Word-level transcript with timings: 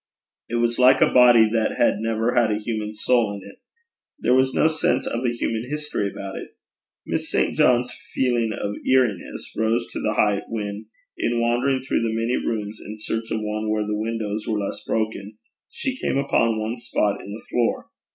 It 0.49 0.55
was 0.55 0.79
like 0.79 0.99
a 0.99 1.13
body 1.13 1.47
that 1.51 1.77
had 1.77 1.99
never 1.99 2.33
had 2.33 2.49
a 2.51 2.57
human 2.57 2.91
soul 2.95 3.33
in 3.35 3.47
it. 3.47 3.59
There 4.17 4.33
was 4.33 4.51
no 4.51 4.65
sense 4.65 5.05
of 5.05 5.23
a 5.23 5.31
human 5.31 5.69
history 5.69 6.09
about 6.09 6.35
it. 6.37 6.55
Miss 7.05 7.29
St. 7.29 7.55
John's 7.55 7.93
feeling 8.15 8.51
of 8.51 8.77
eeriness 8.83 9.47
rose 9.55 9.85
to 9.91 9.99
the 10.01 10.15
height 10.15 10.45
when, 10.47 10.87
in 11.19 11.39
wandering 11.39 11.83
through 11.83 12.01
the 12.01 12.15
many 12.15 12.35
rooms 12.43 12.81
in 12.83 12.97
search 12.97 13.29
of 13.29 13.41
one 13.41 13.69
where 13.69 13.85
the 13.85 13.95
windows 13.95 14.47
were 14.47 14.57
less 14.57 14.83
broken, 14.85 15.37
she 15.69 15.95
came 15.99 16.17
upon 16.17 16.57
one 16.59 16.77
spot 16.79 17.21
in 17.21 17.31
the 17.33 17.43
floor. 17.47 17.91